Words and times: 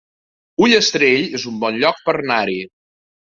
Ullastrell 0.67 1.27
es 1.41 1.45
un 1.53 1.61
bon 1.65 1.77
lloc 1.83 2.01
per 2.09 2.17
anar-hi 2.23 2.59